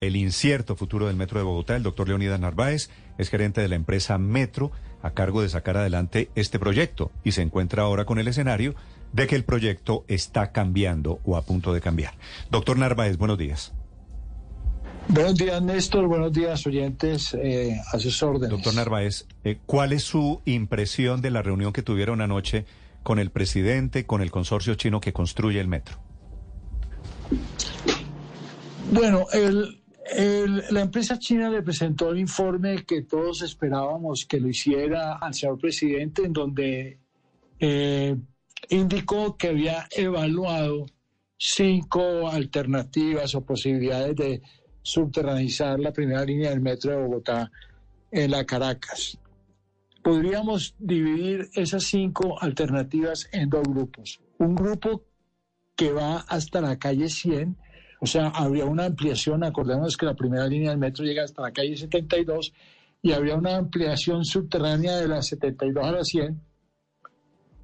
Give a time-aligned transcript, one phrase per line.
[0.00, 1.74] el incierto futuro del Metro de Bogotá.
[1.74, 4.70] El doctor Leonidas Narváez es gerente de la empresa Metro
[5.02, 8.76] a cargo de sacar adelante este proyecto y se encuentra ahora con el escenario
[9.12, 12.14] de que el proyecto está cambiando o a punto de cambiar.
[12.48, 13.72] Doctor Narváez, buenos días.
[15.08, 16.06] Buenos días, Néstor.
[16.06, 17.34] Buenos días, oyentes.
[17.34, 18.50] Eh, a sus órdenes.
[18.50, 22.66] Doctor Narváez, eh, ¿cuál es su impresión de la reunión que tuvieron anoche
[23.02, 25.96] con el presidente, con el consorcio chino que construye el metro?
[28.92, 29.78] Bueno, el,
[30.70, 35.58] la empresa china le presentó el informe que todos esperábamos que lo hiciera al señor
[35.58, 36.98] presidente, en donde
[37.60, 38.16] eh,
[38.70, 40.86] indicó que había evaluado
[41.36, 44.42] cinco alternativas o posibilidades de
[44.82, 47.50] subterranizar la primera línea del metro de Bogotá
[48.10, 49.18] en la Caracas.
[50.02, 54.20] Podríamos dividir esas cinco alternativas en dos grupos.
[54.38, 55.04] Un grupo
[55.76, 57.56] que va hasta la calle 100,
[58.00, 61.52] o sea, habría una ampliación, acordémonos que la primera línea del metro llega hasta la
[61.52, 62.52] calle 72
[63.02, 66.40] y habría una ampliación subterránea de la 72 a la 100.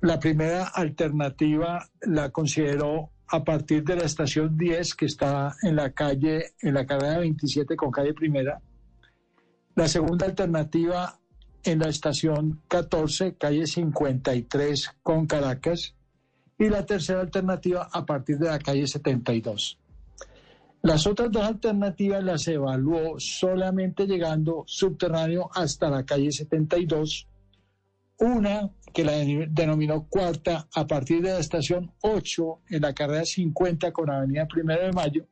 [0.00, 5.92] La primera alternativa la consideró a partir de la estación 10 que está en la
[5.92, 8.60] calle, en la carrera 27 con calle primera.
[9.74, 11.18] La segunda alternativa
[11.64, 15.94] en la estación 14, calle 53 con Caracas.
[16.58, 19.78] Y la tercera alternativa a partir de la calle 72.
[20.84, 27.26] Las otras dos alternativas las evaluó solamente llegando subterráneo hasta la calle 72.
[28.18, 29.12] Una que la
[29.48, 34.82] denominó cuarta a partir de la estación 8 en la carrera 50 con Avenida Primero
[34.82, 35.26] de Mayo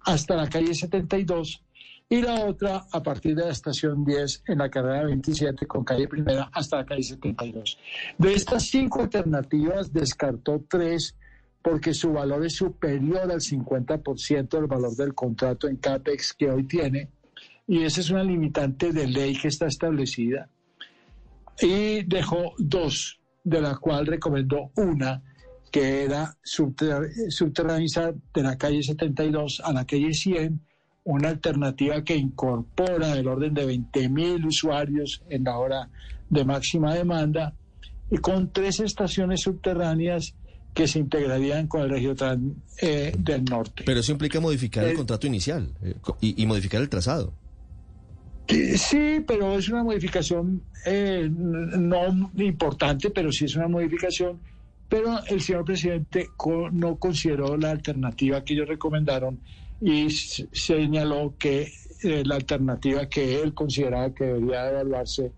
[0.00, 1.64] hasta la calle 72
[2.10, 6.08] y la otra a partir de la estación 10 en la carrera 27 con calle
[6.08, 7.78] Primera hasta la calle 72.
[8.18, 11.16] De estas cinco alternativas descartó tres
[11.64, 16.64] porque su valor es superior al 50% del valor del contrato en CAPEX que hoy
[16.64, 17.08] tiene,
[17.66, 20.50] y esa es una limitante de ley que está establecida.
[21.58, 25.22] Y dejó dos, de la cual recomendó una,
[25.72, 30.60] que era subterranizar de la calle 72 a la calle 100,
[31.04, 35.88] una alternativa que incorpora el orden de 20.000 usuarios en la hora
[36.28, 37.54] de máxima demanda,
[38.10, 40.34] y con tres estaciones subterráneas
[40.74, 43.84] que se integrarían con el Regiotran eh, del Norte.
[43.86, 47.32] Pero eso implica modificar el eh, contrato inicial eh, y, modificar el trazado.
[48.48, 54.38] Sí, pero es una modificación no importante, pero sí es una modificación.
[54.88, 56.28] Pero el señor presidente
[56.72, 59.40] no consideró la alternativa que ellos recomendaron
[59.80, 65.32] y señaló que la alternativa que él consideraba que debería evaluarse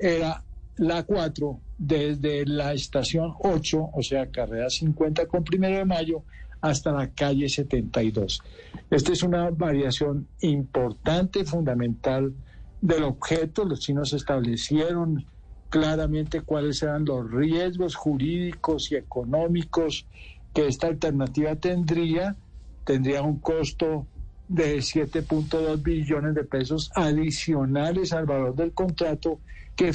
[0.00, 0.42] era
[0.78, 6.24] la 4 desde la estación 8, o sea, carrera 50 con primero de mayo,
[6.60, 8.42] hasta la calle 72.
[8.90, 12.34] Esta es una variación importante, fundamental
[12.80, 13.64] del objeto.
[13.64, 15.24] Los chinos establecieron
[15.70, 20.06] claramente cuáles eran los riesgos jurídicos y económicos
[20.52, 22.36] que esta alternativa tendría.
[22.84, 24.06] Tendría un costo
[24.48, 29.40] de 7.2 billones de pesos adicionales al valor del contrato
[29.76, 29.92] que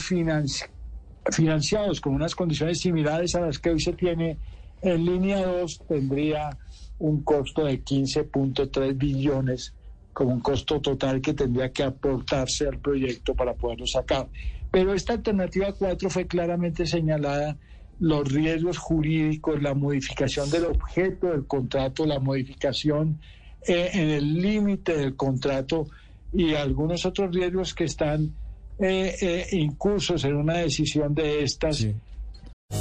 [1.31, 4.37] financiados con unas condiciones similares a las que hoy se tiene
[4.81, 6.57] en línea 2, tendría
[6.99, 9.73] un costo de 15.3 billones
[10.11, 14.27] como un costo total que tendría que aportarse al proyecto para poderlo sacar.
[14.71, 17.57] Pero esta alternativa 4 fue claramente señalada
[17.99, 23.19] los riesgos jurídicos, la modificación del objeto del contrato, la modificación
[23.67, 25.87] eh, en el límite del contrato
[26.33, 28.33] y algunos otros riesgos que están
[28.79, 31.77] eh, eh, incursos en una decisión de estas.
[31.77, 31.95] Sí.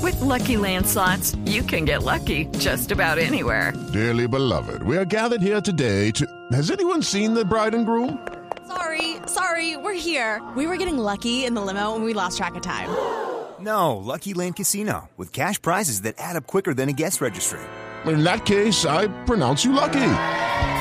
[0.01, 3.73] With lucky landslots, you can get lucky just about anywhere.
[3.93, 6.27] Dearly beloved, we are gathered here today to.
[6.53, 8.19] Has anyone seen the bride and groom?
[8.67, 10.41] Sorry, sorry, we're here.
[10.57, 12.89] We were getting lucky in the limo and we lost track of time.
[13.61, 17.61] No, Lucky Land Casino, with cash prizes that add up quicker than a guest registry.
[18.07, 20.09] In that case, I pronounce you lucky.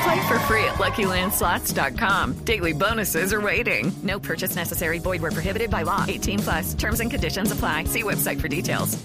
[0.02, 2.44] Play for free at LuckyLandSlots.com.
[2.44, 3.92] Daily bonuses are waiting.
[4.02, 4.98] No purchase necessary.
[4.98, 6.04] Void where prohibited by law.
[6.08, 6.74] 18 plus.
[6.74, 7.84] Terms and conditions apply.
[7.84, 8.98] See website for details.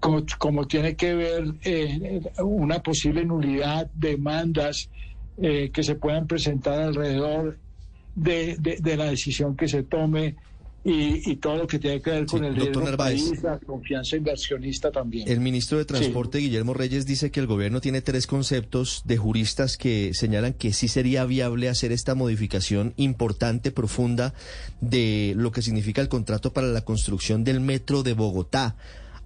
[0.00, 4.88] Como, como tiene que ver eh, una posible nulidad, demandas
[5.42, 7.58] eh, que se puedan presentar alrededor
[8.14, 10.36] de, de, de la decisión que se tome
[10.90, 15.28] y, todo lo que tiene que ver con el doctor país, la confianza inversionista también.
[15.28, 19.76] El ministro de Transporte, Guillermo Reyes, dice que el gobierno tiene tres conceptos de juristas
[19.76, 24.32] que señalan que sí sería viable hacer esta modificación importante, profunda,
[24.80, 28.76] de lo que significa el contrato para la construcción del metro de Bogotá.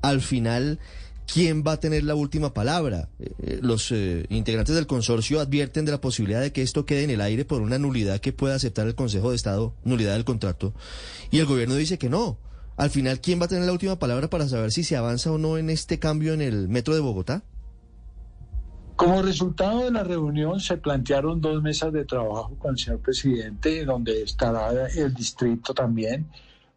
[0.01, 0.81] Al final,
[1.27, 3.09] ¿quién va a tener la última palabra?
[3.19, 7.05] Eh, eh, los eh, integrantes del consorcio advierten de la posibilidad de que esto quede
[7.05, 10.25] en el aire por una nulidad que pueda aceptar el Consejo de Estado, nulidad del
[10.25, 10.75] contrato,
[11.31, 12.39] y el gobierno dice que no.
[12.77, 15.39] Al final, ¿quién va a tener la última palabra para saber si se avanza o
[15.39, 17.43] no en este cambio en el metro de Bogotá?
[18.97, 23.85] Como resultado de la reunión se plantearon dos mesas de trabajo con el señor presidente,
[23.85, 26.27] donde estará el distrito también,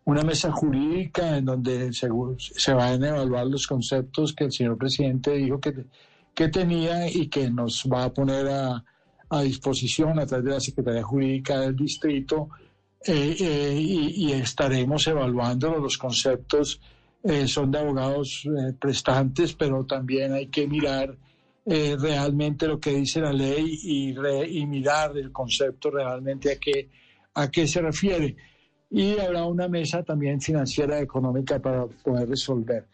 [0.05, 2.07] una mesa jurídica en donde se,
[2.37, 5.85] se van a evaluar los conceptos que el señor presidente dijo que,
[6.33, 8.83] que tenía y que nos va a poner a,
[9.29, 12.49] a disposición a través de la Secretaría Jurídica del distrito
[13.07, 16.81] eh, eh, y, estaremos evaluando los conceptos.
[17.23, 21.17] Eh, son de abogados eh, prestantes, pero también hay que mirar
[21.67, 26.89] realmente lo que dice la ley y, re, y mirar el concepto realmente a qué,
[27.33, 28.35] a qué se refiere.
[28.89, 32.85] Y habrá una mesa también financiera económica para poder resolver.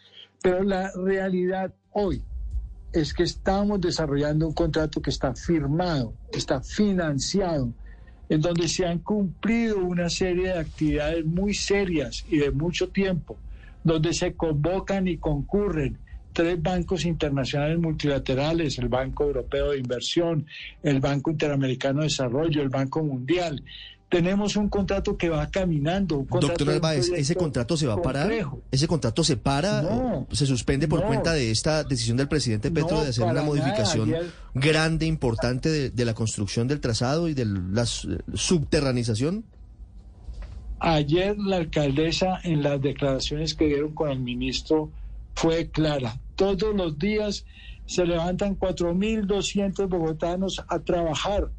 [0.42, 2.22] Pero la realidad hoy
[2.94, 7.72] es que estamos desarrollando un contrato que está firmado, está financiado,
[8.28, 13.38] en donde se han cumplido una serie de actividades muy serias y de mucho tiempo,
[13.84, 15.98] donde se convocan y concurren
[16.34, 20.46] tres bancos internacionales multilaterales, el Banco Europeo de Inversión,
[20.82, 23.64] el Banco Interamericano de Desarrollo, el Banco Mundial.
[24.12, 26.18] Tenemos un contrato que va caminando.
[26.18, 28.30] Un Doctor Narváez, ¿ese contrato se va a parar?
[28.70, 29.82] ¿Ese contrato se para?
[29.82, 33.24] No, ¿Se suspende por no, cuenta de esta decisión del presidente Petro no, de hacer
[33.24, 34.14] una modificación
[34.54, 39.46] grande, importante de, de, la construcción del trazado y de la subterranización?
[40.82, 44.92] Ayer la alcaldesa, en las declaraciones que dieron con el ministro,
[45.36, 46.20] fue clara.
[46.36, 47.46] Todos los días
[47.86, 51.50] se levantan 4.200 bogotanos a trabajar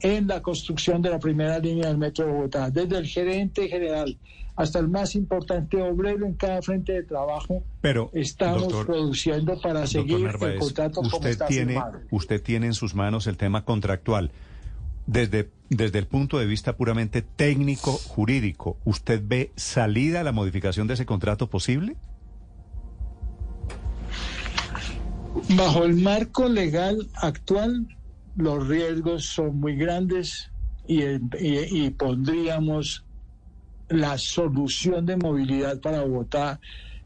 [0.00, 4.16] en la construcción de la primera línea del metro de Bogotá, desde el gerente general
[4.56, 7.62] hasta el más importante obrero en cada frente de trabajo.
[7.82, 12.00] Pero estamos doctor, produciendo para seguir Narváez, el contrato usted como está tiene, firmado.
[12.10, 14.30] Usted tiene en sus manos el tema contractual.
[15.06, 20.88] Desde, desde el punto de vista puramente técnico, jurídico, ¿usted ve salida a la modificación
[20.88, 21.96] de ese contrato posible?
[25.50, 27.86] Bajo el marco legal actual,
[28.36, 30.50] los riesgos son muy grandes
[30.86, 33.04] y, y, y, pondríamos
[33.88, 36.60] la solución de movilidad para Bogotá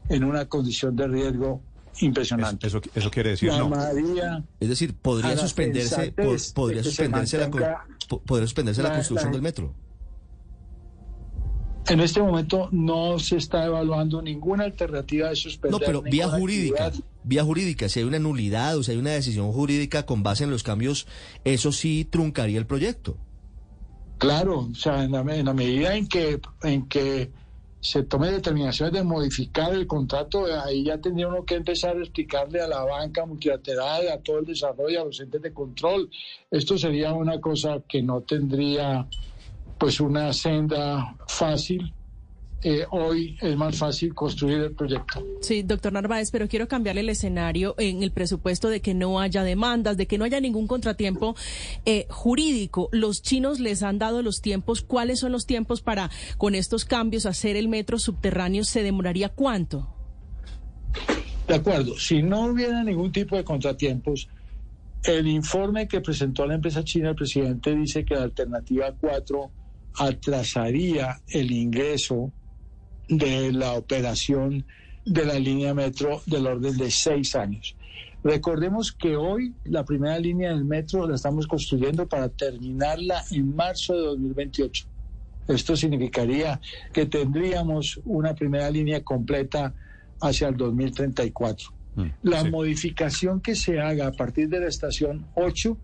[0.09, 1.61] en una condición de riesgo
[1.99, 2.67] impresionante.
[2.67, 4.47] Eso, eso, eso quiere decir Llamaría no.
[4.59, 9.41] Es decir, podría suspenderse, po, podría suspenderse, la, podría suspenderse la, la construcción la, del
[9.41, 9.73] metro.
[11.87, 15.79] En este momento no se está evaluando ninguna alternativa de suspender.
[15.79, 17.10] No, pero vía jurídica, actividad.
[17.23, 20.51] Vía jurídica, si hay una nulidad o si hay una decisión jurídica con base en
[20.51, 21.07] los cambios,
[21.43, 23.17] eso sí truncaría el proyecto.
[24.17, 27.31] Claro, o sea, en la, en la medida en que, en que
[27.81, 32.61] se tome determinaciones de modificar el contrato, ahí ya tendría uno que empezar a explicarle
[32.61, 36.09] a la banca multilateral, a todo el desarrollo, a los entes de control.
[36.51, 39.07] Esto sería una cosa que no tendría
[39.79, 41.91] pues una senda fácil.
[42.63, 45.25] Eh, hoy es más fácil construir el proyecto.
[45.41, 49.43] Sí, doctor Narváez, pero quiero cambiarle el escenario en el presupuesto de que no haya
[49.43, 51.35] demandas, de que no haya ningún contratiempo
[51.85, 52.87] eh, jurídico.
[52.91, 54.83] Los chinos les han dado los tiempos.
[54.83, 58.63] ¿Cuáles son los tiempos para, con estos cambios, hacer el metro subterráneo?
[58.63, 59.87] ¿Se demoraría cuánto?
[61.47, 61.97] De acuerdo.
[61.97, 64.29] Si no hubiera ningún tipo de contratiempos,
[65.03, 69.51] el informe que presentó la empresa china el presidente dice que la alternativa 4
[69.95, 72.31] atrasaría el ingreso
[73.11, 74.65] de la operación
[75.05, 77.75] de la línea metro del orden de seis años.
[78.23, 83.93] Recordemos que hoy la primera línea del metro la estamos construyendo para terminarla en marzo
[83.93, 84.85] de 2028.
[85.47, 86.61] Esto significaría
[86.93, 89.73] que tendríamos una primera línea completa
[90.21, 91.69] hacia el 2034.
[91.95, 92.49] Mm, la sí.
[92.49, 95.77] modificación que se haga a partir de la estación 8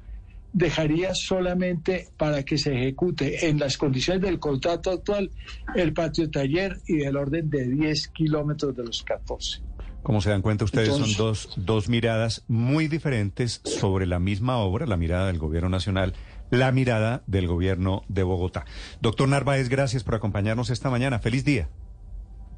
[0.53, 5.31] dejaría solamente para que se ejecute en las condiciones del contrato actual
[5.75, 9.61] el patio taller y del orden de 10 kilómetros de los 14.
[10.03, 14.57] Como se dan cuenta ustedes, Entonces, son dos, dos miradas muy diferentes sobre la misma
[14.57, 16.13] obra, la mirada del gobierno nacional,
[16.49, 18.65] la mirada del gobierno de Bogotá.
[19.01, 21.19] Doctor Narváez, gracias por acompañarnos esta mañana.
[21.19, 21.67] Feliz día.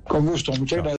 [0.08, 0.84] Con gusto, muchas gracias.